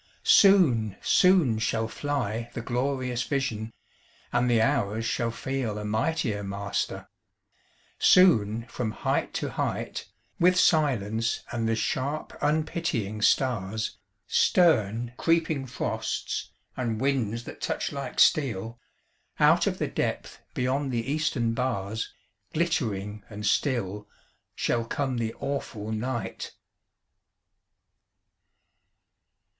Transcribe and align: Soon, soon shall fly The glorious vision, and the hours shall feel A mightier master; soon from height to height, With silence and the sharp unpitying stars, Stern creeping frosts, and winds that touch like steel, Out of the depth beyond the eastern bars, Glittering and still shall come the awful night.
Soon, 0.23 0.97
soon 1.03 1.59
shall 1.59 1.87
fly 1.87 2.49
The 2.55 2.61
glorious 2.61 3.21
vision, 3.21 3.69
and 4.33 4.49
the 4.49 4.59
hours 4.59 5.05
shall 5.05 5.29
feel 5.29 5.77
A 5.77 5.85
mightier 5.85 6.43
master; 6.43 7.07
soon 7.99 8.65
from 8.65 8.89
height 8.89 9.31
to 9.35 9.51
height, 9.51 10.07
With 10.39 10.59
silence 10.59 11.43
and 11.51 11.69
the 11.69 11.75
sharp 11.75 12.35
unpitying 12.41 13.21
stars, 13.21 13.99
Stern 14.25 15.13
creeping 15.17 15.67
frosts, 15.67 16.49
and 16.75 16.99
winds 16.99 17.43
that 17.43 17.61
touch 17.61 17.91
like 17.91 18.19
steel, 18.19 18.79
Out 19.39 19.67
of 19.67 19.77
the 19.77 19.87
depth 19.87 20.41
beyond 20.55 20.91
the 20.91 21.11
eastern 21.11 21.53
bars, 21.53 22.11
Glittering 22.53 23.21
and 23.29 23.45
still 23.45 24.07
shall 24.55 24.83
come 24.83 25.19
the 25.19 25.35
awful 25.35 25.91
night. 25.91 26.53